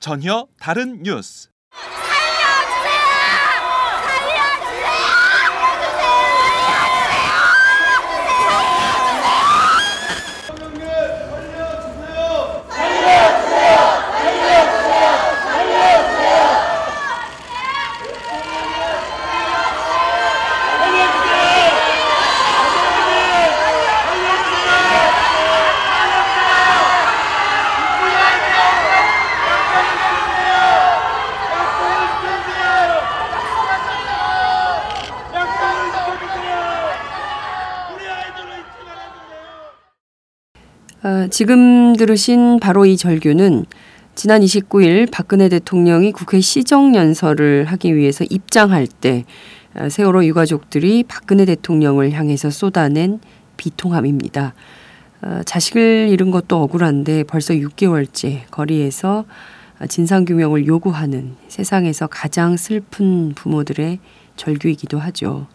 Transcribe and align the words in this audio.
전혀 0.00 0.48
다른 0.58 1.02
뉴스 1.02 1.50
어, 41.02 41.28
지금 41.30 41.96
들으신 41.96 42.60
바로 42.60 42.84
이 42.84 42.98
절규는 42.98 43.64
지난 44.14 44.42
29일 44.42 45.10
박근혜 45.10 45.48
대통령이 45.48 46.12
국회 46.12 46.42
시정연설을 46.42 47.64
하기 47.64 47.96
위해서 47.96 48.22
입장할 48.28 48.86
때 48.86 49.24
어, 49.74 49.88
세월호 49.88 50.26
유가족들이 50.26 51.04
박근혜 51.04 51.46
대통령을 51.46 52.12
향해서 52.12 52.50
쏟아낸 52.50 53.18
비통함입니다. 53.56 54.52
어, 55.22 55.40
자식을 55.46 56.08
잃은 56.10 56.30
것도 56.30 56.62
억울한데 56.62 57.24
벌써 57.24 57.54
6개월째 57.54 58.42
거리에서 58.50 59.24
진상규명을 59.88 60.66
요구하는 60.66 61.36
세상에서 61.48 62.08
가장 62.08 62.58
슬픈 62.58 63.32
부모들의 63.34 64.00
절규이기도 64.36 64.98
하죠. 64.98 65.46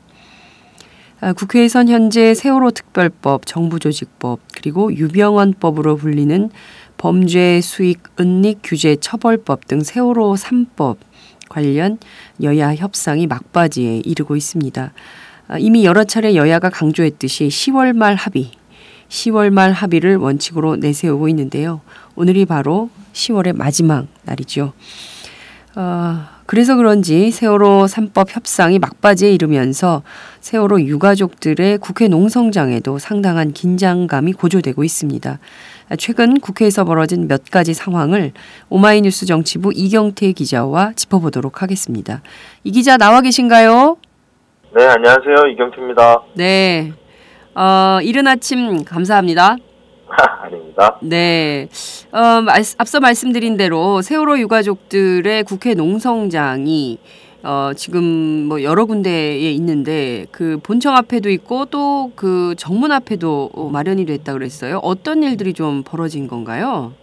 아, 1.22 1.32
국회에선 1.32 1.88
현재 1.88 2.34
세월호 2.34 2.72
특별법, 2.72 3.46
정부조직법, 3.46 4.42
그리고 4.54 4.94
유병헌법으로 4.94 5.96
불리는 5.96 6.50
범죄 6.98 7.62
수익 7.62 8.04
은닉 8.20 8.60
규제 8.64 8.98
처벌법 8.98 9.66
등 9.68 9.82
세월호 9.82 10.34
3법 10.34 10.98
관련 11.48 12.00
여야 12.44 12.76
협상이 12.76 13.28
막바지에 13.28 14.02
이르고 14.04 14.36
있습니다. 14.36 14.92
아, 15.48 15.58
이미 15.58 15.86
여러 15.86 16.04
차례 16.04 16.36
여야가 16.36 16.70
강조했듯이 16.70 17.48
10월 17.48 17.94
말 17.96 18.16
합의, 18.16 18.52
10월 19.08 19.52
말 19.52 19.72
합의를 19.72 20.18
원칙으로 20.18 20.76
내세우고 20.76 21.30
있는데요. 21.30 21.80
오늘이 22.16 22.46
바로 22.46 22.90
10월의 23.14 23.56
마지막 23.56 24.08
날이죠. 24.24 24.74
어, 25.76 26.35
그래서 26.46 26.76
그런지 26.76 27.32
세월호 27.32 27.86
3법 27.86 28.36
협상이 28.36 28.78
막바지에 28.78 29.32
이르면서 29.32 30.04
세월호 30.42 30.82
유가족들의 30.82 31.80
국회 31.80 32.08
농성장에도 32.08 33.00
상당한 33.00 33.52
긴장감이 33.52 34.34
고조되고 34.34 34.84
있습니다. 34.84 35.40
최근 35.98 36.40
국회에서 36.40 36.84
벌어진 36.84 37.28
몇 37.28 37.50
가지 37.50 37.74
상황을 37.74 38.32
오마이뉴스 38.70 39.26
정치부 39.26 39.72
이경태 39.74 40.32
기자와 40.34 40.94
짚어보도록 40.96 41.64
하겠습니다. 41.64 42.22
이 42.64 42.72
기자 42.72 42.98
나와 42.98 43.22
계신가요? 43.22 43.98
네, 44.78 44.86
안녕하세요. 44.86 45.52
이경태입니다. 45.54 46.24
네. 46.36 46.94
어, 47.56 48.00
이른 48.04 48.28
아침 48.28 48.84
감사합니다. 48.84 49.58
아닙니다. 50.42 50.98
네. 51.02 51.68
어, 52.12 52.42
말, 52.42 52.62
앞서 52.78 53.00
말씀드린 53.00 53.58
대로 53.58 54.02
세월호 54.02 54.40
유가족들의 54.40 55.44
국회 55.44 55.74
농성장이 55.74 57.00
어, 57.44 57.72
지금 57.76 58.04
뭐 58.48 58.64
여러 58.64 58.86
군데에 58.86 59.52
있는데 59.52 60.26
그 60.32 60.60
본청 60.64 60.96
앞에도 60.96 61.30
있고 61.30 61.66
또 61.66 61.96
그 62.16 62.56
정문 62.58 62.92
앞에도 62.92 63.50
마련이 63.72 64.06
됐다 64.06 64.34
그랬어요. 64.34 64.80
어떤 64.84 65.24
일들이 65.24 65.54
좀 65.54 65.84
벌어진 65.84 66.28
건가요? 66.28 66.94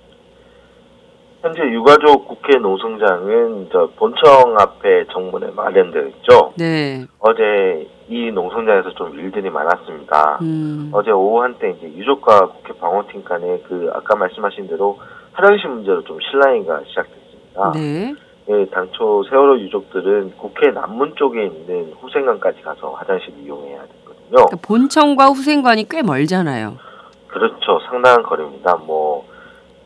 현재 1.42 1.60
유가족 1.62 2.28
국회 2.28 2.56
농성장은 2.58 3.68
저 3.72 3.90
본청 3.96 4.54
앞에 4.58 5.06
정문에 5.12 5.50
마련되어 5.50 6.02
있죠. 6.08 6.52
네. 6.56 7.04
어제 7.18 7.88
이 8.12 8.30
농성장에서 8.30 8.90
좀 8.90 9.18
일들이 9.18 9.48
많았습니다. 9.48 10.38
음. 10.42 10.90
어제 10.92 11.10
오후 11.10 11.42
한때 11.42 11.70
이제 11.70 11.86
유족과 11.96 12.48
국회 12.48 12.74
방호팀 12.74 13.24
간에 13.24 13.62
그 13.66 13.90
아까 13.94 14.14
말씀하신 14.16 14.68
대로 14.68 14.98
화장실 15.32 15.70
문제로 15.70 16.04
좀 16.04 16.18
실랑이가 16.20 16.82
시작됐습니다. 16.88 17.72
네. 17.74 18.14
예, 18.50 18.66
당초 18.66 19.24
세월호 19.30 19.58
유족들은 19.60 20.34
국회 20.36 20.70
남문 20.72 21.14
쪽에 21.16 21.46
있는 21.46 21.94
후생관까지 22.02 22.60
가서 22.60 22.90
화장실 22.90 23.32
이용해야 23.42 23.80
됐거든요. 23.80 24.30
그러니까 24.30 24.56
본청과 24.60 25.26
후생관이 25.28 25.88
꽤 25.88 26.02
멀잖아요. 26.02 26.76
그렇죠. 27.28 27.80
상당한 27.88 28.22
거리입니다. 28.24 28.76
뭐, 28.84 29.24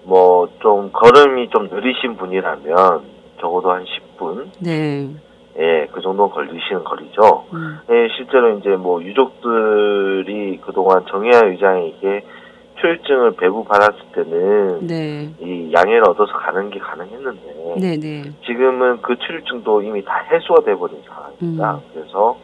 뭐, 0.03 0.49
좀, 0.61 0.91
걸음이 0.91 1.51
좀 1.51 1.69
느리신 1.69 2.17
분이라면, 2.17 3.03
적어도 3.41 3.71
한 3.71 3.85
10분, 3.85 4.49
네. 4.59 5.11
예, 5.59 5.89
그 5.91 6.01
정도 6.03 6.29
걸리시는 6.31 6.85
거리죠. 6.85 7.47
음. 7.53 7.79
예, 7.91 8.09
실제로 8.17 8.59
이제 8.59 8.71
뭐, 8.71 9.03
유족들이 9.03 10.61
그동안 10.65 11.05
정혜아 11.07 11.47
의장에게 11.47 12.25
초유증을 12.77 13.37
배부 13.37 13.65
받았을 13.65 13.97
때는, 14.15 14.87
네. 14.87 15.31
이 15.41 15.73
양해를 15.73 16.09
얻어서 16.11 16.33
가는 16.35 16.69
게 16.69 16.79
가능했는데, 16.79 17.75
네, 17.79 17.97
네. 17.97 18.23
지금은 18.45 19.01
그 19.01 19.17
출유증도 19.17 19.81
이미 19.83 20.05
다 20.05 20.23
해소가 20.31 20.63
돼버린 20.63 21.03
상황입니다. 21.07 21.75
음. 21.75 21.81
그래서, 21.95 22.37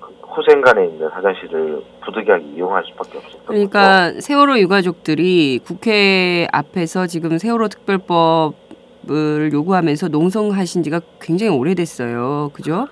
그 0.00 0.12
후생간에 0.34 0.86
있는 0.86 1.06
화장실을 1.06 1.82
부득이하게 2.04 2.44
이용할 2.56 2.82
수밖에 2.86 3.18
없었던 3.18 3.46
거죠. 3.46 3.46
그러니까 3.46 4.10
세월호 4.20 4.58
유가족들이 4.58 5.60
국회 5.64 6.48
앞에서 6.52 7.06
지금 7.06 7.38
세월호 7.38 7.68
특별법 7.68 8.65
을 9.10 9.50
요구하면서 9.52 10.08
농성하신 10.08 10.82
지가 10.82 11.00
굉장히 11.20 11.52
오래됐어요. 11.56 12.50
그죠? 12.52 12.88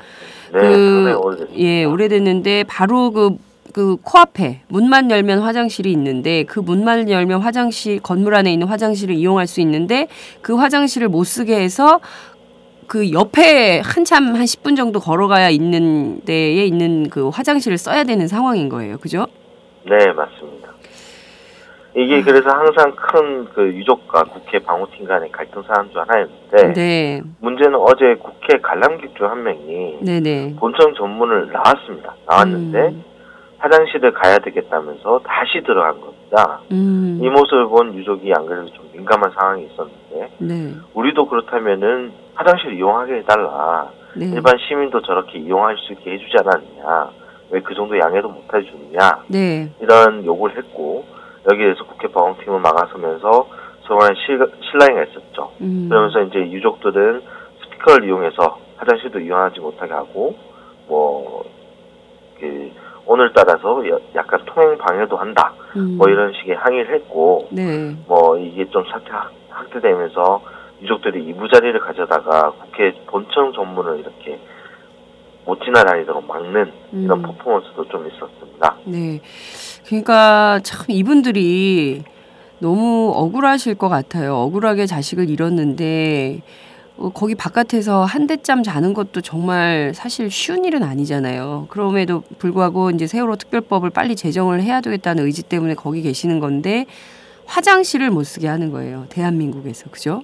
네, 0.53 0.61
그- 0.61 1.19
오래됐습니다. 1.21 1.59
예, 1.59 1.85
오래됐는데 1.85 2.65
바로 2.69 3.11
그, 3.11 3.37
그 3.73 3.97
코앞에 4.03 4.61
문만 4.69 5.11
열면 5.11 5.41
화장실이 5.41 5.91
있는데 5.93 6.45
그 6.45 6.61
문만 6.61 7.11
열면 7.11 7.41
화장실, 7.41 7.99
건물 8.01 8.35
안에 8.37 8.53
있는 8.53 8.69
화장실을 8.69 9.15
이용할 9.17 9.47
수 9.49 9.61
있는데 9.61 10.07
그 10.43 10.55
화장실을 10.55 11.09
못 11.09 11.25
쓰게 11.25 11.59
해서 11.59 12.01
그 12.87 13.11
옆에 13.13 13.81
한참 13.81 14.35
한 14.37 14.45
10분 14.45 14.77
정도 14.77 15.01
걸어가야 15.01 15.49
있는 15.51 16.21
데에 16.25 16.65
있는 16.67 17.09
그 17.09 17.29
화장실을 17.31 17.79
써야 17.79 18.05
되는 18.05 18.29
상황인 18.29 18.69
거예요. 18.69 18.99
그죠? 18.99 19.27
네, 19.85 19.97
맞습니다. 20.13 20.64
이게 21.97 22.23
그래서 22.23 22.49
항상 22.51 22.93
큰 22.97 23.35
그 23.55 23.63
유족과 23.73 24.25
국회 24.25 24.59
방호팀 24.59 25.07
간의 25.07 25.31
갈등 25.31 25.63
사안 25.63 25.89
중 25.91 26.01
하나였는데 26.01 26.73
네. 26.73 27.23
문제는 27.41 27.77
어제 27.77 28.17
국회 28.17 28.59
관람객 28.61 29.15
중 29.17 29.27
한 29.29 29.43
명이 29.45 29.99
네네. 30.05 30.57
본청 30.59 30.93
전문을 30.95 31.53
나왔습니다. 31.53 32.15
나왔는데 32.29 32.79
음. 32.89 33.05
화장실을 33.59 34.13
가야 34.13 34.39
되겠다면서 34.39 35.21
다시 35.25 35.63
들어간 35.63 36.01
겁니다. 36.01 36.61
음. 36.73 37.21
이 37.23 37.29
모습을 37.29 37.67
본 37.69 37.95
유족이 37.95 38.33
안 38.37 38.45
그래도 38.47 38.67
좀 38.73 38.89
민감한 38.93 39.31
상황이 39.39 39.65
있었는데 39.67 40.31
네. 40.39 40.75
우리도 40.95 41.29
그렇다면은 41.29 42.13
화장실 42.35 42.73
이용하게 42.75 43.19
해달라. 43.19 43.89
네. 44.17 44.27
일반 44.35 44.55
시민도 44.59 45.01
저렇게 45.03 45.39
이용할 45.39 45.77
수 45.79 45.93
있게 45.93 46.13
해주지 46.13 46.35
않았느냐. 46.41 47.11
왜 47.51 47.61
그 47.61 47.73
정도 47.75 47.97
양해도 47.97 48.29
못 48.29 48.43
해주느냐. 48.53 49.23
네. 49.29 49.71
이런 49.81 50.25
요구를 50.25 50.57
했고 50.57 51.05
여기에 51.51 51.65
대해서 51.65 51.85
국회 51.85 52.09
방송팀은 52.09 52.63
막아서면서 52.63 53.49
정말 53.87 54.15
실, 54.17 54.39
실랑이가 54.71 55.05
있었죠. 55.05 55.53
음. 55.61 55.87
그러면서 55.89 56.23
이제 56.23 56.39
유족들은 56.39 57.23
스피커를 57.63 58.07
이용해서 58.09 58.59
화장실도 58.77 59.21
이용하지 59.21 59.61
못하게 59.61 59.93
하고 59.93 60.35
뭐 60.89 61.45
그, 62.41 62.71
오늘 63.07 63.33
따라서 63.35 63.87
여- 63.89 64.01
약간 64.15 64.41
통행 64.47 64.79
방해도 64.79 65.17
한다. 65.17 65.53
음. 65.77 65.97
뭐 65.99 66.09
이런 66.09 66.33
식의 66.33 66.57
항의를 66.57 66.95
했고 66.95 67.49
네. 67.51 67.95
뭐 68.09 68.39
이게 68.39 68.69
좀 68.71 68.85
사태 68.91 69.11
확- 69.11 69.33
확대되면서 69.51 70.43
유족들이 70.83 71.23
이부자리를 71.27 71.79
가져다가 71.81 72.51
국회 72.53 72.93
본청 73.07 73.53
전문을 73.53 74.01
이렇게 74.01 74.39
못 75.45 75.61
지나다니도록 75.63 76.27
막는 76.27 76.73
이런 76.93 77.19
음. 77.19 77.23
퍼포먼스도 77.23 77.87
좀 77.89 78.07
있었습니다. 78.07 78.77
네. 78.87 79.21
그러니까 79.87 80.61
참 80.63 80.87
이분들이 80.89 82.03
너무 82.59 83.13
억울하실 83.15 83.75
것 83.75 83.89
같아요. 83.89 84.37
억울하게 84.37 84.87
자식을 84.87 85.29
잃었는데 85.29 86.41
어, 86.97 87.11
거기 87.11 87.35
바깥에서 87.35 88.05
한 88.05 88.27
대짬 88.27 88.63
자는 88.63 88.95
것도 88.95 89.21
정말 89.21 89.93
사실 89.95 90.31
쉬운 90.31 90.65
일은 90.65 90.83
아니잖아요. 90.83 91.67
그럼에도 91.69 92.23
불구하고 92.39 92.91
이제 92.91 93.07
세월호 93.07 93.37
특별법을 93.37 93.91
빨리 93.91 94.15
제정을 94.17 94.63
해야 94.63 94.81
되겠다는 94.81 95.25
의지 95.25 95.43
때문에 95.43 95.75
거기 95.75 96.03
계시는 96.03 96.41
건데 96.41 96.87
화장실을 97.47 98.11
못 98.11 98.25
쓰게 98.25 98.47
하는 98.47 98.71
거예요. 98.71 99.07
대한민국에서. 99.09 99.91
그죠? 99.91 100.23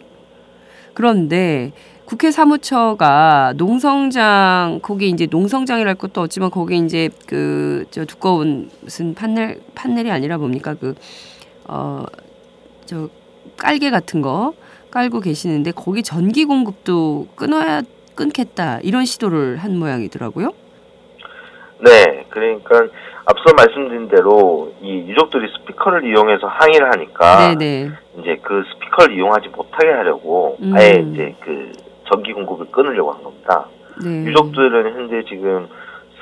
그런데 0.94 1.72
국회 2.10 2.32
사무처가 2.32 3.54
농성장 3.56 4.80
거기 4.82 5.08
이제 5.10 5.28
농성장이랄 5.30 5.94
것도 5.94 6.20
없지만 6.22 6.50
거기 6.50 6.76
이제 6.76 7.08
그 7.28 7.86
저 7.92 8.04
두꺼운 8.04 8.68
무슨 8.80 9.14
판넬 9.14 9.60
판넬이 9.76 10.10
아니라 10.10 10.36
뭡니까 10.38 10.74
그 10.74 10.94
어 11.68 12.04
저 12.86 13.08
깔개 13.56 13.90
같은 13.90 14.20
거 14.22 14.54
깔고 14.90 15.20
계시는데 15.20 15.70
거기 15.70 16.02
전기 16.02 16.44
공급도 16.44 17.28
끊어야 17.36 17.82
끊겠다 18.16 18.80
이런 18.82 19.04
시도를 19.04 19.58
한 19.58 19.78
모양이더라고요. 19.78 20.50
네, 21.84 22.26
그러니까 22.30 22.88
앞서 23.24 23.54
말씀드린 23.56 24.08
대로 24.08 24.72
이 24.82 25.08
유족들이 25.08 25.46
스피커를 25.58 26.04
이용해서 26.10 26.48
항의를 26.48 26.90
하니까 26.92 27.54
네네. 27.54 27.90
이제 28.18 28.36
그 28.42 28.64
스피커를 28.72 29.14
이용하지 29.16 29.48
못하게 29.50 29.92
하려고 29.92 30.56
음. 30.60 30.74
아예 30.76 31.06
이제 31.12 31.36
그 31.44 31.70
전기 32.10 32.32
공급을 32.32 32.66
끊으려고 32.70 33.12
한 33.12 33.22
겁니다. 33.22 33.66
네. 34.04 34.24
유족들은 34.26 34.94
현재 34.94 35.22
지금 35.28 35.68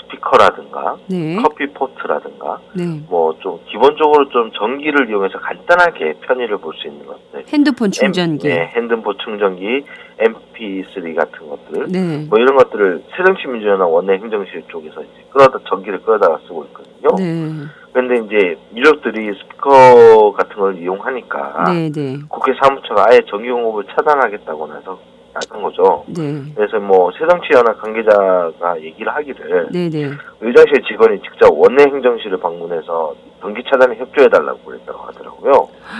스피커라든가 0.01 0.97
네. 1.09 1.37
커피 1.37 1.67
포트라든가 1.67 2.59
네. 2.75 2.85
뭐좀 3.09 3.61
기본적으로 3.67 4.29
좀 4.31 4.51
전기를 4.53 5.09
이용해서 5.09 5.39
간단하게 5.39 6.15
편의를 6.23 6.57
볼 6.59 6.73
수 6.75 6.87
있는 6.89 7.07
것들. 7.07 7.45
핸드폰 7.53 7.91
충전기. 7.91 8.49
M- 8.49 8.55
네, 8.57 8.67
핸드폰 8.75 9.17
충전기, 9.19 9.85
MP3 10.19 11.15
같은 11.15 11.49
것들. 11.49 11.87
네. 11.93 12.27
뭐 12.29 12.39
이런 12.39 12.57
것들을 12.57 13.05
새정치민주연합 13.17 13.89
원내 13.91 14.15
행정실 14.15 14.63
쪽에서 14.69 15.03
이제 15.03 15.25
끌어다 15.31 15.59
전기를 15.69 16.01
끌어다가 16.03 16.39
쓰고 16.47 16.65
있거든요. 16.67 17.09
네. 17.19 17.53
그런데 17.93 18.25
이제 18.27 18.57
유족들이 18.75 19.33
스피커 19.35 20.33
같은 20.33 20.57
걸 20.57 20.79
이용하니까 20.79 21.65
네. 21.73 21.91
네. 21.93 22.17
국회 22.29 22.53
사무처가 22.63 23.07
아예 23.11 23.21
전기 23.29 23.51
공급을 23.51 23.85
차단하겠다고 23.95 24.67
나서 24.69 24.99
나선 25.39 25.63
거죠. 25.63 26.05
네. 26.09 26.43
그래서 26.55 26.79
뭐 26.81 27.11
새정치연합 27.13 27.81
관계자가 27.81 28.81
얘기를 28.83 29.15
하기를 29.15 29.69
네. 29.71 29.89
네. 29.89 30.11
의장실 30.41 30.83
직원이 30.89 31.21
직접 31.23 31.49
원내 31.53 31.85
행정실을 31.85 32.39
방문해서 32.39 33.15
전기 33.41 33.63
차단에 33.71 33.97
협조해달라고 33.97 34.59
그랬다고 34.65 34.99
하더라고요. 34.99 35.53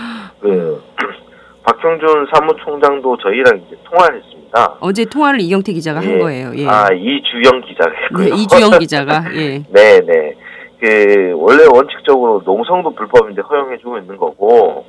그 0.41 0.83
박형준 1.63 2.27
사무총장도 2.33 3.17
저희랑 3.17 3.61
이제 3.67 3.77
통화를 3.85 4.17
했습니다. 4.21 4.75
어제 4.79 5.05
통화를 5.05 5.39
이경태 5.41 5.71
기자가 5.73 5.99
한 5.99 6.11
예. 6.11 6.17
거예요. 6.17 6.51
예. 6.55 6.67
아 6.67 6.87
이주영 6.91 7.61
기자가 7.61 7.91
했고요. 7.91 8.35
네, 8.35 8.41
이주영 8.41 8.71
기자가 8.79 9.23
예. 9.35 9.63
네, 9.69 10.01
네. 10.01 10.35
그 10.79 11.33
원래 11.35 11.65
원칙적으로 11.73 12.41
농성도 12.45 12.93
불법인데 12.95 13.41
허용해주고 13.41 13.97
있는 13.99 14.17
거고 14.17 14.85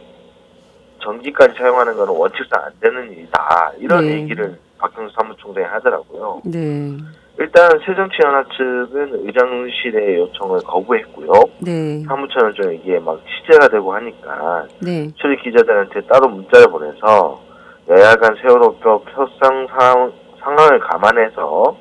전기까지 1.01 1.55
사용하는 1.59 1.97
거는 1.97 2.15
원칙상 2.15 2.63
안 2.65 2.73
되는 2.81 3.11
일이다. 3.13 3.73
이런 3.79 4.07
네. 4.07 4.13
얘기를 4.21 4.59
박형수 4.79 5.15
사무총장이 5.15 5.67
하더라고요. 5.67 6.41
네. 6.45 6.97
일단 7.39 7.71
새정치연합 7.87 8.47
측은 8.53 9.27
의장실의 9.27 10.19
요청을 10.19 10.61
거부했고요. 10.61 11.33
네. 11.61 12.03
사무처는 12.07 12.55
좀 12.55 12.73
이게 12.75 12.99
막 12.99 13.21
시제가 13.27 13.69
되고 13.69 13.95
하니까 13.95 14.67
네. 14.83 15.11
출입 15.17 15.43
기자들한테 15.43 16.03
따로 16.03 16.29
문자를 16.29 16.67
보내서 16.71 17.43
여야 17.89 18.15
간 18.17 18.37
세월호법 18.43 19.05
협상 19.15 19.67
상황, 19.69 20.13
상황을 20.41 20.79
감안해서 20.81 21.77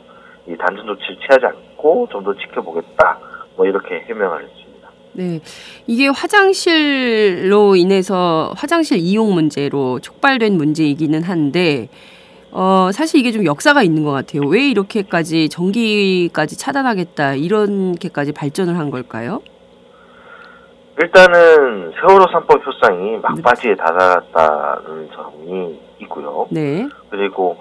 이 0.47 0.55
단순 0.57 0.85
조치를 0.87 1.17
취하지 1.17 1.45
않고 1.45 2.07
좀 2.11 2.23
더 2.23 2.33
지켜보겠다. 2.35 3.19
뭐 3.55 3.65
이렇게 3.65 3.99
해명을 4.07 4.43
했습니다. 4.43 4.58
네. 5.19 5.41
이게 5.85 6.07
화장실로 6.07 7.75
인해서 7.75 8.53
화장실 8.55 8.99
이용 8.99 9.33
문제로 9.33 9.99
촉발된 9.99 10.53
문제이기는 10.57 11.23
한데 11.23 11.89
어 12.51 12.89
사실 12.93 13.19
이게 13.19 13.33
좀 13.33 13.43
역사가 13.45 13.83
있는 13.83 14.05
것 14.05 14.11
같아요. 14.11 14.43
왜 14.47 14.69
이렇게까지 14.69 15.49
전기까지 15.49 16.57
차단하겠다 16.57 17.35
이렇게까지 17.35 18.31
발전을 18.31 18.77
한 18.77 18.91
걸까요? 18.91 19.41
일단은 21.01 21.91
세월호 21.99 22.25
3법 22.25 22.65
협상이 22.65 23.17
막바지에 23.17 23.75
다다랐다는 23.75 25.09
점이 25.13 25.79
있고요. 26.01 26.47
네. 26.49 26.87
그리고 27.09 27.57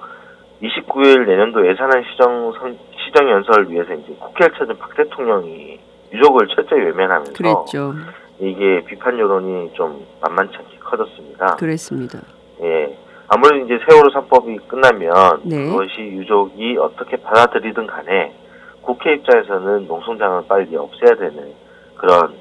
29일 0.62 1.26
내년도 1.26 1.66
예산안 1.69 2.04
시정 2.11 2.52
선- 2.58 2.78
시정 3.04 3.28
연설을 3.31 3.70
위해서 3.70 3.94
이제 3.94 4.14
국회를 4.19 4.56
찾은 4.58 4.78
박 4.78 4.94
대통령이 4.96 5.78
유족을 6.12 6.49
철저히 6.49 6.81
외면하면서 6.81 7.32
그랬죠. 7.34 7.94
이게 8.40 8.84
비판 8.87 9.19
여론이 9.19 9.72
좀 9.75 10.05
만만치 10.20 10.56
않게 10.56 10.78
커졌습니다. 10.78 11.56
그랬습니다. 11.56 12.20
예. 12.62 12.96
아무래도 13.28 13.64
이제 13.66 13.78
세월호 13.88 14.08
3법이 14.10 14.69
끝나면 14.69 15.40
네. 15.44 15.66
그것이 15.66 16.00
유족이 16.00 16.76
어떻게 16.78 17.16
받아들이든 17.19 17.87
간에 17.87 18.34
국회 18.81 19.14
입장에서는 19.14 19.87
농성장을 19.87 20.44
빨리 20.49 20.75
없애야 20.76 21.14
되는 21.16 21.52
그런 21.96 22.34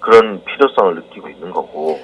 그런 0.00 0.42
필요성을 0.44 0.94
느끼고 0.94 1.28
있는 1.28 1.50
거고 1.50 1.98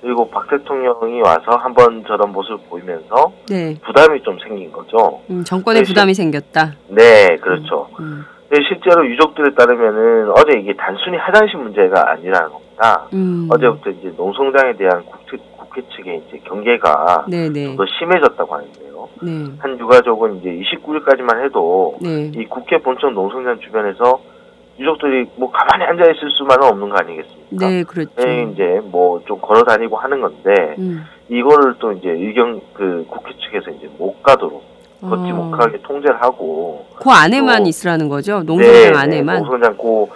그리고 0.00 0.28
박 0.30 0.48
대통령이 0.48 1.20
와서 1.20 1.56
한 1.56 1.74
번 1.74 2.02
저런 2.06 2.32
모습을 2.32 2.58
보이면서 2.70 3.32
네. 3.48 3.78
부담이 3.84 4.22
좀 4.22 4.38
생긴 4.38 4.72
거죠. 4.72 5.20
음, 5.30 5.44
정권에 5.44 5.80
네, 5.80 5.84
부담이 5.86 6.14
생겼다. 6.14 6.72
네, 6.88 7.36
그렇죠. 7.36 7.88
음. 8.00 8.24
근데 8.41 8.41
실제로 8.68 9.06
유족들에 9.08 9.54
따르면은 9.54 10.30
어제 10.32 10.58
이게 10.58 10.74
단순히 10.74 11.16
화장실 11.16 11.58
문제가 11.58 12.10
아니라는 12.12 12.50
겁니다. 12.50 13.06
음. 13.14 13.48
어제부터 13.50 13.90
이제 13.90 14.12
농성장에 14.16 14.74
대한 14.76 15.02
국회, 15.06 15.38
국회 15.56 15.80
측의 15.96 16.22
이제 16.28 16.38
경계가 16.44 17.26
네네. 17.30 17.76
더 17.76 17.84
심해졌다고 17.86 18.54
하는데요. 18.54 19.08
네. 19.22 19.44
한 19.58 19.78
유가족은 19.78 20.36
이제 20.36 20.50
29일까지만 20.50 21.44
해도 21.44 21.96
네. 22.02 22.30
이 22.34 22.44
국회 22.46 22.76
본청 22.78 23.14
농성장 23.14 23.58
주변에서 23.60 24.20
유족들이 24.78 25.30
뭐 25.36 25.50
가만히 25.50 25.84
앉아 25.84 26.10
있을 26.10 26.30
수만은 26.30 26.66
없는 26.68 26.88
거 26.88 26.96
아니겠습니까? 26.98 27.68
네, 27.68 27.84
그렇죠. 27.84 28.10
예, 28.26 28.42
이제 28.52 28.80
뭐 28.84 29.20
좀 29.26 29.38
걸어 29.40 29.62
다니고 29.62 29.96
하는 29.96 30.20
건데 30.20 30.74
음. 30.78 31.04
이거를 31.28 31.74
또 31.78 31.92
이제 31.92 32.08
의경 32.10 32.60
그 32.74 33.06
국회 33.08 33.32
측에서 33.38 33.70
이제 33.70 33.88
못 33.98 34.22
가도록 34.22 34.62
걷지 35.02 35.30
어. 35.32 35.34
못하게 35.34 35.80
통제를 35.82 36.22
하고 36.22 36.86
그 36.96 37.10
안에만 37.10 37.64
또- 37.64 37.68
있으라는 37.68 38.08
거죠. 38.08 38.42
농성장 38.44 38.72
네, 38.72 38.90
네, 38.90 38.98
안에만 38.98 39.38
농성장 39.42 39.76
고, 39.76 40.08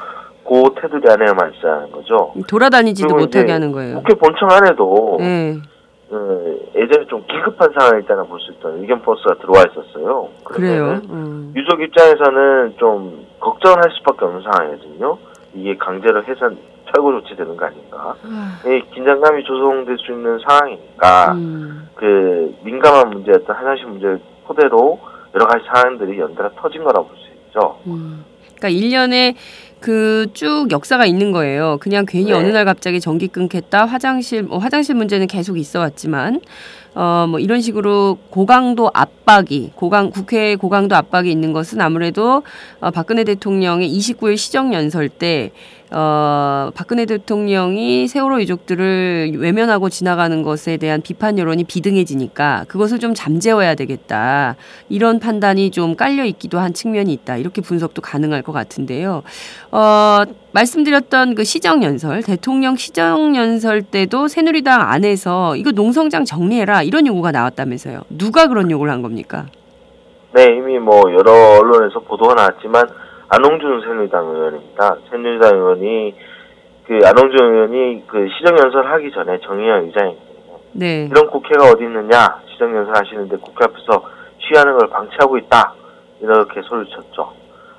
고 0.44 0.74
테두리 0.80 1.02
안에만 1.10 1.52
있어야하는 1.54 1.90
거죠. 1.90 2.32
돌아다니지도 2.48 3.14
못하게 3.14 3.52
하는 3.52 3.72
거예요. 3.72 3.96
국회 3.96 4.14
본청 4.14 4.48
안에도 4.50 5.16
네. 5.20 5.56
어, 6.08 6.16
예전에 6.76 7.04
좀 7.06 7.24
기급한 7.26 7.68
상황일 7.76 8.06
때나 8.06 8.22
볼 8.22 8.38
수 8.38 8.52
있던 8.52 8.80
의견 8.80 9.02
버스가 9.02 9.34
들어와 9.40 9.64
있었어요. 9.70 10.28
그래요. 10.44 11.00
음. 11.10 11.52
유족 11.56 11.80
입장에서는 11.82 12.74
좀 12.78 13.26
걱정을 13.40 13.78
할 13.82 13.90
수밖에 13.98 14.24
없는 14.24 14.42
상황이거든요. 14.42 15.18
이게 15.54 15.76
강제로 15.76 16.22
해산 16.22 16.56
철거 16.94 17.10
조치되는 17.20 17.56
거 17.56 17.66
아닌가. 17.66 18.14
아, 18.22 18.68
이 18.68 18.80
긴장감이 18.94 19.42
조성될 19.42 19.96
수 19.98 20.12
있는 20.12 20.38
상황이니까 20.46 21.32
음. 21.32 21.88
그 21.96 22.54
민감한 22.62 23.10
문제였던 23.10 23.56
화장실 23.56 23.86
문제를 23.86 24.20
토대로 24.46 24.98
여러 25.34 25.46
가지 25.46 25.64
사안들이 25.72 26.18
연달아 26.18 26.50
터진 26.60 26.82
거라고 26.84 27.08
볼 27.08 27.16
수 27.16 27.26
있죠. 27.48 27.78
음. 27.86 28.24
그러니까 28.56 28.68
일년에 28.70 29.34
그 29.80 30.26
쭉 30.32 30.68
역사가 30.70 31.04
있는 31.06 31.30
거예요. 31.32 31.76
그냥 31.80 32.06
괜히 32.08 32.26
네. 32.26 32.32
어느 32.32 32.48
날 32.48 32.64
갑자기 32.64 33.00
전기 33.00 33.28
끊겠다. 33.28 33.84
화장실 33.84 34.42
뭐 34.42 34.58
화장실 34.58 34.94
문제는 34.94 35.26
계속 35.26 35.58
있어 35.58 35.80
왔지만 35.80 36.40
어 36.94 37.26
뭐 37.28 37.38
이런 37.38 37.60
식으로 37.60 38.18
고강도 38.30 38.90
압박이 38.94 39.72
고강 39.74 40.10
국회 40.10 40.56
고강도 40.56 40.96
압박이 40.96 41.30
있는 41.30 41.52
것은 41.52 41.80
아무래도 41.82 42.42
어, 42.80 42.90
박근혜 42.90 43.22
대통령의 43.24 43.88
29일 43.90 44.36
시정 44.38 44.72
연설 44.72 45.08
때 45.10 45.52
어, 45.92 46.70
박근혜 46.74 47.06
대통령이 47.06 48.08
세월호 48.08 48.40
유족들을 48.40 49.34
외면하고 49.38 49.88
지나가는 49.88 50.42
것에 50.42 50.78
대한 50.78 51.00
비판 51.00 51.38
여론이 51.38 51.64
비등해지니까 51.64 52.64
그것을 52.66 52.98
좀 52.98 53.14
잠재워야 53.14 53.76
되겠다. 53.76 54.56
이런 54.88 55.20
판단이 55.20 55.70
좀 55.70 55.94
깔려 55.94 56.24
있기도 56.24 56.58
한 56.58 56.74
측면이 56.74 57.12
있다. 57.12 57.36
이렇게 57.36 57.62
분석도 57.62 58.02
가능할 58.02 58.42
것 58.42 58.52
같은데요. 58.52 59.22
어, 59.70 60.22
말씀드렸던 60.52 61.34
그 61.36 61.44
시정연설, 61.44 62.22
대통령 62.22 62.76
시정연설 62.76 63.82
때도 63.82 64.26
새누리당 64.26 64.80
안에서 64.80 65.54
이거 65.56 65.70
농성장 65.70 66.24
정리해라 66.24 66.82
이런 66.82 67.06
요구가 67.06 67.30
나왔다면서요. 67.30 68.02
누가 68.08 68.48
그런 68.48 68.70
요구를 68.70 68.92
한 68.92 69.02
겁니까? 69.02 69.46
네, 70.34 70.44
이미 70.44 70.78
뭐 70.78 71.02
여러 71.12 71.58
언론에서 71.60 72.00
보도가 72.00 72.34
나왔지만 72.34 73.05
안홍준 73.28 73.80
새누리당 73.80 74.25
의원입니다. 74.25 74.97
새누리당 75.11 75.54
의원이 75.54 76.14
그 76.87 76.99
안홍준 77.04 77.54
의원이 77.54 78.04
그 78.06 78.28
시정연설 78.28 78.87
하기 78.87 79.11
전에 79.11 79.38
정의연 79.40 79.87
의장이거든요. 79.87 80.59
네. 80.73 81.09
이런 81.11 81.26
국회가 81.28 81.71
어디 81.71 81.85
있느냐 81.85 82.40
시정연설 82.52 82.97
하시는데 82.97 83.37
국회 83.38 83.64
앞에서 83.64 84.04
시위하는 84.38 84.78
걸 84.78 84.88
방치하고 84.90 85.38
있다 85.38 85.75
이렇게 86.21 86.61
소리를 86.62 86.87
쳤죠. 86.95 87.33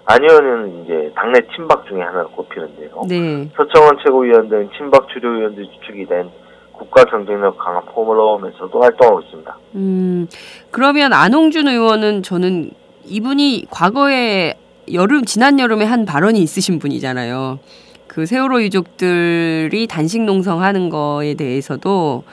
안 0.06 0.22
의원은 0.22 0.84
이제 0.84 1.12
당내 1.16 1.40
친박 1.56 1.86
중에 1.86 2.02
하나로 2.02 2.30
꼽히는데요. 2.30 3.02
네. 3.10 3.50
서청원 3.56 3.98
최고위원 4.04 4.50
등 4.50 4.70
친박 4.78 5.08
주류 5.10 5.38
의원들이 5.38 5.70
주축이 5.70 6.06
된 6.06 6.30
국가 6.72 7.04
경쟁력 7.06 7.58
강화 7.58 7.82
포럼에서도 7.82 8.82
활동하고 8.82 9.22
있습니다. 9.22 9.58
음, 9.76 10.28
그러면 10.72 11.12
안홍준 11.12 11.68
의원은 11.68 12.24
저는 12.24 12.72
이분이 13.06 13.66
과거에 13.70 14.54
여름, 14.94 15.26
지난 15.26 15.60
여름에 15.60 15.86
한 15.86 16.06
발언이 16.06 16.40
있으신 16.40 16.80
분이잖아요. 16.80 17.60
그 18.08 18.26
세월호 18.26 18.62
유족들이 18.64 19.88
단식 19.88 20.22
농성하는 20.24 20.90
거에 20.90 21.34
대해서도 21.36 22.24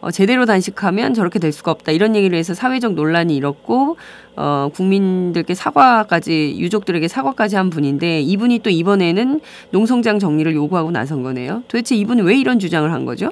어, 0.00 0.10
제대로 0.10 0.44
단식하면 0.44 1.14
저렇게 1.14 1.38
될 1.38 1.50
수가 1.50 1.70
없다. 1.70 1.90
이런 1.92 2.14
얘기를 2.14 2.36
해서 2.36 2.52
사회적 2.52 2.92
논란이 2.92 3.34
일었고, 3.36 3.96
어, 4.36 4.68
국민들께 4.74 5.54
사과까지, 5.54 6.56
유족들에게 6.58 7.08
사과까지 7.08 7.56
한 7.56 7.70
분인데, 7.70 8.20
이분이 8.20 8.58
또 8.58 8.68
이번에는 8.68 9.40
농성장 9.70 10.18
정리를 10.18 10.54
요구하고 10.54 10.90
나선 10.90 11.22
거네요. 11.22 11.62
도대체 11.68 11.94
이분은 11.96 12.24
왜 12.26 12.36
이런 12.36 12.58
주장을 12.58 12.92
한 12.92 13.06
거죠? 13.06 13.30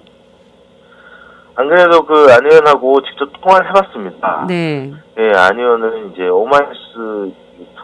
안 1.57 1.69
그래도 1.69 2.07
그 2.07 2.15
안 2.33 2.47
의원하고 2.47 3.03
직접 3.03 3.31
통화를 3.43 3.69
해봤습니다. 3.69 4.47
네. 4.49 4.91
예, 5.19 5.31
안 5.37 5.59
의원은 5.59 6.13
이제 6.15 6.23
오마이뉴스 6.27 7.35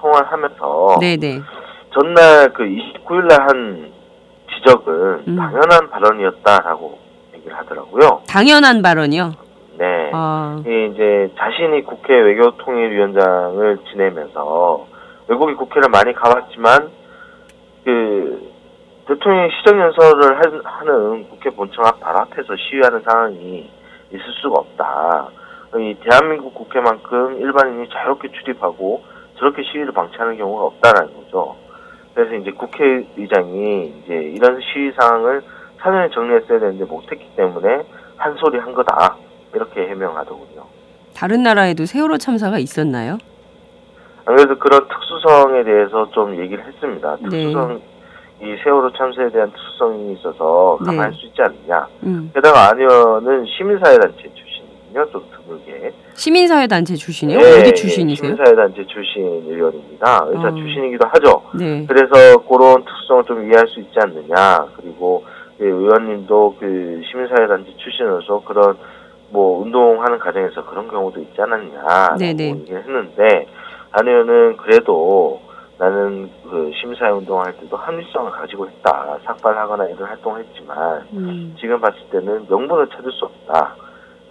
통화를 0.00 0.30
하면서 0.32 0.96
네네. 1.00 1.40
전날 1.92 2.52
그 2.52 2.64
29일 2.64 3.26
날 3.28 3.40
한 3.48 3.92
지적은 4.54 4.92
음. 5.28 5.36
당연한 5.36 5.88
발언이었다라고 5.90 6.98
얘기를 7.34 7.56
하더라고요. 7.56 8.22
당연한 8.28 8.82
발언이요. 8.82 9.32
네. 9.78 10.10
아, 10.12 10.56
이제 10.60 11.32
자신이 11.38 11.84
국회 11.84 12.12
외교통일위원장을 12.14 13.78
지내면서 13.90 14.86
외국인 15.28 15.56
국회를 15.56 15.88
많이 15.90 16.12
가봤지만 16.14 16.90
그 17.84 18.50
대통령이 19.06 19.50
시정연설을 19.58 20.36
한- 20.38 20.60
하는 20.64 21.28
국회 21.30 21.50
본청 21.50 21.84
앞 21.86 22.00
바로 22.00 22.18
앞에서 22.20 22.54
시위하는 22.56 23.02
상황이 23.08 23.70
있을 24.10 24.24
수가 24.42 24.60
없다. 24.60 25.28
이 25.78 25.94
대한민국 26.02 26.54
국회만큼 26.54 27.40
일반인이 27.40 27.88
자유롭게 27.90 28.28
출입하고 28.32 29.04
저렇게 29.38 29.62
시위를 29.62 29.92
방치하는 29.92 30.36
경우가 30.36 30.64
없다라는 30.64 31.14
거죠. 31.14 31.56
그래서 32.14 32.34
이제 32.34 32.50
국회의장이 32.50 33.94
이제 34.04 34.14
이런 34.14 34.60
시위 34.60 34.92
상황을 34.98 35.42
사전에 35.78 36.10
정리했어야 36.10 36.58
되는데 36.58 36.84
못했기 36.84 37.36
때문에 37.36 37.84
한 38.16 38.34
소리 38.36 38.58
한 38.58 38.74
거다. 38.74 39.16
이렇게 39.54 39.88
해명하더군요. 39.88 40.64
다른 41.14 41.42
나라에도 41.42 41.86
세월호 41.86 42.18
참사가 42.18 42.58
있었나요? 42.58 43.18
안 44.24 44.36
그래도 44.36 44.58
그런 44.58 44.86
특수성에 44.88 45.64
대해서 45.64 46.10
좀 46.10 46.36
얘기를 46.38 46.64
했습니다. 46.64 47.16
네. 47.22 47.28
특수성, 47.28 47.80
이 48.42 48.56
세월호 48.62 48.92
참사에 48.92 49.30
대한 49.30 49.50
특수성이 49.50 50.12
있어서 50.12 50.78
네. 50.80 50.86
감안할 50.86 51.12
수 51.14 51.26
있지 51.26 51.40
않느냐. 51.40 51.86
음. 52.02 52.30
게다가 52.34 52.68
안 52.70 52.78
의원은 52.78 53.46
시민사회단체 53.46 54.22
출신 54.34 54.47
이거든요. 54.88 55.10
좀 55.10 55.24
드물게. 55.30 55.92
시민사회단체 56.14 56.94
출신이요? 56.94 57.38
예, 57.38 57.42
어디 57.42 57.68
예, 57.68 57.72
출신이세요? 57.72 58.34
시민사회단체 58.34 58.86
출신 58.86 59.22
의원입니다. 59.46 60.26
의사 60.28 60.48
어. 60.48 60.54
출신이기도 60.54 61.06
하죠. 61.08 61.42
네. 61.54 61.86
그래서 61.86 62.38
그런 62.38 62.84
특수성을 62.84 63.24
좀 63.24 63.44
이해할 63.48 63.66
수 63.68 63.80
있지 63.80 63.94
않느냐. 64.00 64.66
그리고 64.76 65.24
그 65.58 65.64
의원님도 65.64 66.56
그 66.58 67.02
시민사회단체 67.10 67.74
출신으로서 67.76 68.42
그런 68.44 68.76
뭐 69.30 69.62
운동하는 69.62 70.18
과정에서 70.18 70.64
그런 70.64 70.88
경우도 70.88 71.20
있지 71.20 71.40
않았냐라고 71.40 72.16
네네. 72.16 72.50
얘기를 72.50 72.82
했는데 72.82 73.46
안 73.90 74.08
의원은 74.08 74.56
그래도 74.56 75.40
나는 75.78 76.28
그 76.50 76.72
시민사회 76.80 77.10
운동할 77.10 77.56
때도 77.58 77.76
합리성을 77.76 78.32
가지고 78.32 78.68
했다. 78.68 79.18
삭발하거나 79.24 79.84
이런 79.86 80.08
활동을 80.08 80.44
했지만 80.44 81.06
음. 81.12 81.56
지금 81.60 81.80
봤을 81.80 81.98
때는 82.10 82.46
명분을 82.48 82.88
찾을 82.88 83.12
수 83.12 83.26
없다. 83.26 83.76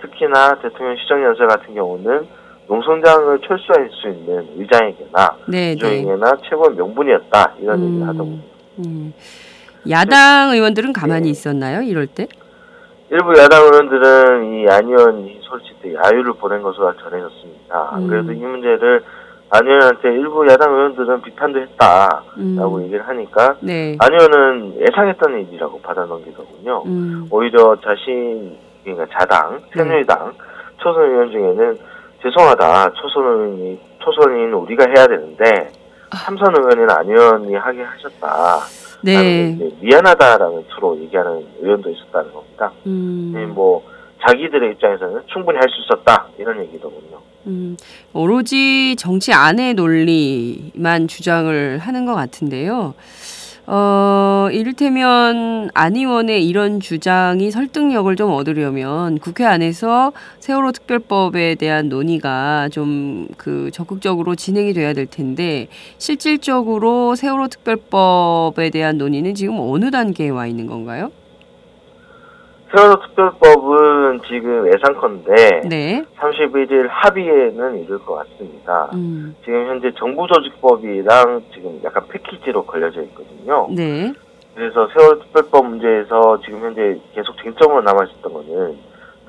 특히나 0.01 0.55
대통령 0.61 0.95
시정연설 0.97 1.47
같은 1.47 1.73
경우는 1.73 2.27
농성장을 2.67 3.39
철수할 3.47 3.89
수 3.91 4.09
있는 4.09 4.45
의장에게나 4.57 5.37
네, 5.47 5.69
네. 5.71 5.75
주행이나 5.75 6.37
최고의 6.49 6.75
명분이었다 6.75 7.53
이런 7.59 7.79
음. 7.79 7.87
얘기를 7.87 8.07
하더군요. 8.07 8.41
음. 8.79 9.13
야당 9.89 10.51
의원들은 10.51 10.91
가만히 10.93 11.23
네. 11.23 11.29
있었나요? 11.29 11.81
이럴 11.81 12.07
때? 12.07 12.27
일부 13.09 13.31
야당 13.39 13.63
의원들은 13.63 14.53
이 14.53 14.67
안 14.69 14.85
의원이 14.85 15.39
솔직히 15.43 15.95
야유를 15.95 16.33
보낸 16.33 16.61
것으로 16.61 16.93
전해졌습니다. 16.97 17.89
안 17.93 18.03
음. 18.03 18.07
그래도 18.09 18.33
이 18.33 18.37
문제를 18.39 19.01
안 19.49 19.65
의원한테 19.65 20.09
일부 20.09 20.45
야당 20.49 20.73
의원들은 20.73 21.21
비판도 21.21 21.61
했다라고 21.61 22.75
음. 22.75 22.83
얘기를 22.83 23.07
하니까 23.07 23.55
네. 23.61 23.95
안 23.99 24.11
의원은 24.11 24.81
예상했던 24.81 25.39
일이라고 25.47 25.79
받아 25.79 26.03
넘기더군요. 26.03 26.83
음. 26.85 27.27
오히려 27.31 27.77
자신 27.81 28.57
그러니까 28.93 29.17
자당, 29.19 29.59
네. 29.75 29.83
새누리당 29.83 30.33
초선 30.81 31.03
의원 31.03 31.31
중에는 31.31 31.77
죄송하다 32.23 32.91
초선이 32.93 33.79
초선인 33.99 34.53
우리가 34.53 34.85
해야 34.95 35.05
되는데 35.07 35.71
아. 36.11 36.17
삼선 36.17 36.55
의원이나 36.55 36.99
안 36.99 37.09
의원이 37.09 37.53
하게 37.55 37.83
하셨다. 37.83 38.59
네. 39.03 39.57
미안하다라는 39.81 40.65
투로 40.69 40.97
얘기하는 41.01 41.45
의원도 41.61 41.89
있었다는 41.89 42.33
겁니다. 42.33 42.71
음. 42.85 43.31
네, 43.35 43.45
뭐 43.45 43.83
자기들의 44.25 44.71
입장에서는 44.71 45.21
충분히 45.27 45.57
할 45.59 45.67
수 45.69 45.81
있었다 45.83 46.25
이런 46.39 46.59
얘기더군요. 46.61 47.17
음, 47.45 47.77
오로지 48.13 48.95
정치 48.97 49.31
안의 49.31 49.75
논리만 49.75 51.07
주장을 51.07 51.77
하는 51.77 52.05
것 52.05 52.15
같은데요. 52.15 52.93
어, 53.69 54.47
이를테면 54.51 55.69
안 55.73 55.95
의원의 55.95 56.47
이런 56.47 56.79
주장이 56.79 57.51
설득력을 57.51 58.15
좀 58.15 58.31
얻으려면 58.31 59.19
국회 59.19 59.45
안에서 59.45 60.13
세월호 60.39 60.71
특별법에 60.71 61.55
대한 61.55 61.89
논의가 61.89 62.69
좀 62.71 63.27
그 63.37 63.69
적극적으로 63.71 64.35
진행이 64.35 64.73
돼야 64.73 64.93
될 64.93 65.05
텐데 65.05 65.67
실질적으로 65.97 67.15
세월호 67.15 67.47
특별법에 67.47 68.69
대한 68.69 68.97
논의는 68.97 69.35
지금 69.35 69.57
어느 69.59 69.91
단계에 69.91 70.29
와 70.29 70.47
있는 70.47 70.67
건가요? 70.67 71.11
세월호 72.75 72.99
특별법은 73.07 73.96
지금 74.27 74.67
예상컨대 74.67 75.61
네. 75.69 76.03
31일 76.17 76.87
합의에는 76.89 77.83
이를 77.83 77.99
것 77.99 78.15
같습니다. 78.15 78.89
음, 78.93 79.35
지금 79.43 79.67
현재 79.67 79.91
정부조직법이랑 79.97 81.43
지금 81.53 81.79
약간 81.83 82.07
패키지로 82.07 82.65
걸려져 82.65 83.01
있거든요. 83.03 83.67
네. 83.75 84.13
그래서 84.55 84.87
세월 84.97 85.19
특별법 85.19 85.67
문제에서 85.67 86.39
지금 86.43 86.61
현재 86.61 86.99
계속 87.13 87.35
쟁점으로 87.43 87.81
남아있었던 87.81 88.33
거는 88.33 88.77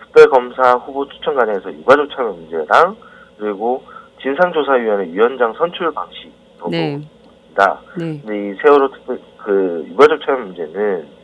특별검사 0.00 0.75
후보 0.75 1.07
추천 1.09 1.35
관련해서 1.35 1.73
유가족 1.73 2.11
참여 2.11 2.33
문제랑 2.33 2.97
그리고 3.38 3.83
진상조사위원회 4.23 5.12
위원장 5.12 5.52
선출 5.54 5.92
방식 5.92 6.25
네. 6.25 6.59
정도입니다. 6.59 7.80
네. 7.99 8.21
근데 8.25 8.50
이 8.50 8.54
세월호 8.62 8.90
특별 8.92 9.21
그 9.38 9.85
유가족 9.88 10.21
참여 10.25 10.38
문제는 10.47 11.17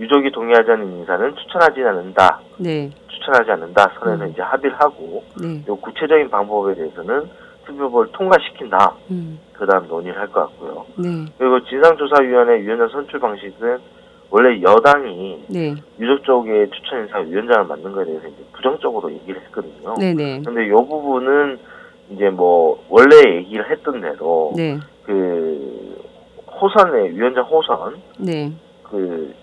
유족이 0.00 0.30
동의하지 0.32 0.70
않는 0.70 0.92
인사는 1.00 1.36
추천하지 1.36 1.82
않는다. 1.82 2.40
네. 2.58 2.90
추천하지 3.08 3.50
않는다. 3.50 3.92
선에서 4.00 4.24
음. 4.24 4.30
이제 4.30 4.40
합의를 4.40 4.76
하고 4.80 5.22
네. 5.40 5.62
요 5.68 5.76
구체적인 5.76 6.30
방법에 6.30 6.74
대해서는 6.74 7.28
특별법을 7.66 8.08
통과시킨다. 8.12 8.94
음, 9.10 9.38
그 9.52 9.66
다음 9.66 9.86
논의를 9.86 10.18
할 10.18 10.26
것 10.28 10.40
같고요. 10.48 10.86
네. 10.96 11.26
그리고 11.38 11.62
진상조사위원회 11.64 12.62
위원장 12.62 12.88
선출 12.88 13.20
방식은 13.20 13.78
원래 14.30 14.62
여당이 14.62 15.44
네. 15.48 15.74
유족 15.98 16.24
쪽의 16.24 16.70
추천 16.70 17.00
인사 17.02 17.18
위원장을 17.18 17.66
맡는 17.66 17.92
거에 17.92 18.04
대해서 18.06 18.26
이제 18.28 18.42
부정적으로 18.54 19.12
얘기를 19.12 19.40
했거든요. 19.42 19.94
네네. 19.96 20.42
근데 20.46 20.66
이 20.66 20.70
부분은 20.70 21.58
이제 22.10 22.30
뭐 22.30 22.82
원래 22.88 23.36
얘기를 23.36 23.68
했던 23.70 24.00
대로 24.00 24.52
네. 24.56 24.78
그 25.04 26.00
호선의 26.58 27.14
위원장 27.16 27.44
호선 27.44 27.96
네. 28.18 28.50
그 28.84 29.34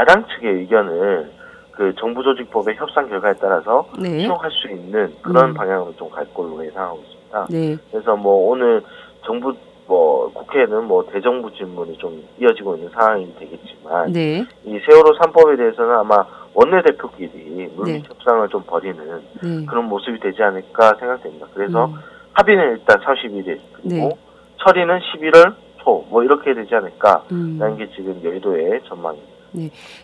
야당 0.00 0.24
측의 0.26 0.50
의견을 0.60 1.30
그 1.72 1.94
정부 1.98 2.22
조직법의 2.22 2.76
협상 2.76 3.08
결과에 3.08 3.32
따라서 3.40 3.88
네. 3.98 4.20
수용할 4.20 4.50
수 4.50 4.68
있는 4.68 5.12
그런 5.22 5.50
음. 5.50 5.54
방향으로 5.54 5.94
좀 5.96 6.10
갈 6.10 6.26
걸로 6.34 6.64
예상하고 6.64 6.98
있습니다. 7.02 7.46
네. 7.50 7.76
그래서 7.90 8.14
뭐 8.16 8.50
오늘 8.50 8.82
정부 9.24 9.54
뭐 9.86 10.30
국회에는 10.32 10.84
뭐 10.84 11.04
대정부 11.10 11.50
질문이 11.52 11.96
좀 11.98 12.22
이어지고 12.38 12.76
있는 12.76 12.90
상황이 12.90 13.34
되겠지만 13.38 14.12
네. 14.12 14.44
이 14.64 14.78
세월호 14.88 15.18
3법에 15.18 15.56
대해서는 15.56 15.94
아마 15.96 16.24
원내대표끼리 16.54 17.70
물밑 17.74 18.02
네. 18.02 18.02
협상을 18.06 18.48
좀 18.50 18.62
벌이는 18.66 19.22
네. 19.42 19.64
그런 19.66 19.86
모습이 19.86 20.20
되지 20.20 20.42
않을까 20.42 20.94
생각됩니다. 20.98 21.46
그래서 21.54 21.86
음. 21.86 21.94
합의는 22.34 22.72
일단 22.78 23.00
31일 23.00 23.58
그리고 23.72 24.08
네. 24.08 24.10
처리는 24.58 24.98
11월 25.00 25.54
초 25.78 26.04
뭐 26.08 26.22
이렇게 26.22 26.54
되지 26.54 26.74
않을까라는 26.74 27.26
음. 27.32 27.76
게 27.76 27.88
지금 27.96 28.20
여의도의 28.22 28.82
전망입니다. 28.84 29.31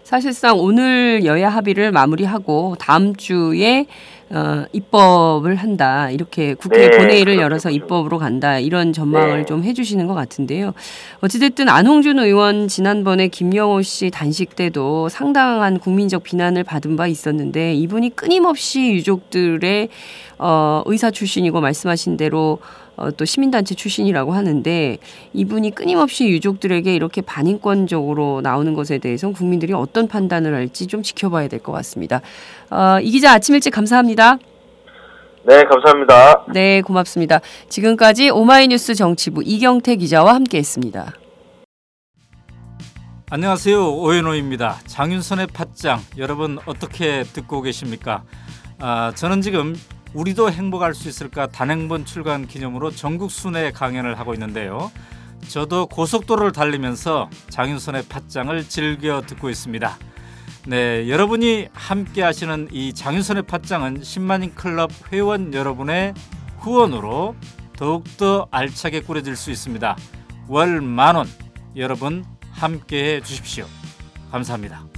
사실상 0.03 0.59
오늘 0.59 1.25
여야 1.25 1.49
합의를 1.49 1.93
마무리하고 1.93 2.77
다음 2.79 3.17
주에 3.17 3.87
어, 4.31 4.67
입법을 4.73 5.57
한다 5.57 6.11
이렇게 6.11 6.53
국회 6.53 6.89
네, 6.89 6.91
본회의를 6.91 7.37
그렇게 7.37 7.43
열어서 7.43 7.69
보시면 7.71 7.85
입법으로 7.87 8.19
간다 8.19 8.59
이런 8.59 8.93
전망을 8.93 9.39
네. 9.39 9.45
좀 9.47 9.65
해주시는 9.65 10.07
것 10.07 10.13
같은데요. 10.13 10.75
어찌됐든 11.21 11.69
안홍준 11.69 12.19
의원 12.19 12.69
지난번에 12.69 13.29
김영호 13.29 13.81
씨 13.81 14.11
단식 14.11 14.55
때도 14.55 15.09
상당한 15.09 15.79
국민적 15.79 16.25
비난을 16.25 16.65
받은 16.65 16.97
바 16.97 17.07
있었는데 17.07 17.75
이분이 17.75 18.17
끊임없이 18.17 18.91
유족들의 18.93 19.89
어, 20.39 20.83
의사 20.85 21.11
출신이고 21.11 21.61
말씀하신 21.63 22.19
대로 22.19 22.59
어, 22.99 23.11
또 23.13 23.25
시민단체 23.25 23.75
출신이라고 23.75 24.33
하는데 24.33 24.99
이분이 25.33 25.75
끊임없이 25.75 26.29
유족들에게 26.29 26.95
이렇게 26.95 27.21
반인권적으로 27.21 28.41
나오는 28.43 28.75
것에 28.75 28.99
대해서 28.99 29.31
국민들이 29.31 29.73
어떤 29.73 30.09
판단을 30.09 30.55
할지 30.55 30.87
좀 30.87 31.03
지켜봐야 31.03 31.49
될 31.49 31.59
것 31.61 31.73
같습니다. 31.73 32.21
어, 32.71 32.99
이 33.01 33.11
기자 33.11 33.33
아침 33.33 33.55
일찍 33.55 33.71
감사합니다. 33.71 34.39
네, 35.45 35.63
감사합니다. 35.65 36.45
네, 36.53 36.83
고맙습니다. 36.83 37.41
지금까지 37.69 38.31
오마이뉴스 38.31 38.95
정치부 38.95 39.43
이경태 39.45 39.97
기자와 39.97 40.35
함께했습니다. 40.35 41.13
안녕하세요 43.31 43.95
오연호입니다. 43.95 44.77
장윤선의 44.87 45.49
팟짱 45.49 46.01
여러분 46.17 46.59
어떻게 46.67 47.25
듣고 47.25 47.61
계십니까? 47.63 48.23
아, 48.79 49.13
저는 49.15 49.43
지금 49.43 49.75
우리도 50.15 50.51
행복할 50.51 50.95
수 50.95 51.09
있을까 51.09 51.47
단행본 51.47 52.05
출간 52.05 52.47
기념으로 52.47 52.91
전국 52.91 53.31
순회 53.31 53.73
강연을 53.73 54.19
하고 54.19 54.35
있는데요. 54.35 54.91
저도 55.49 55.87
고속도로를 55.87 56.53
달리면서 56.53 57.31
장윤선의 57.51 58.05
팟짱을 58.09 58.69
즐겨 58.69 59.23
듣고 59.23 59.51
있습니다. 59.51 59.99
네, 60.67 61.09
여러분이 61.09 61.69
함께 61.73 62.23
하시는 62.23 62.69
이 62.73 62.93
장윤선의 62.93 63.45
팟짱은 63.45 64.01
10만인 64.01 64.55
클럽 64.55 64.91
회원 65.13 65.55
여러분의 65.55 66.15
후원으로 66.59 67.37
더욱더 67.77 68.49
알차게 68.51 69.03
꾸려질 69.03 69.37
수 69.37 69.51
있습니다. 69.51 69.97
월 70.49 70.81
만원 70.81 71.29
여러분 71.77 72.25
함께 72.51 73.17
해 73.17 73.21
주십시오. 73.21 73.67
감사합니다. 74.33 74.98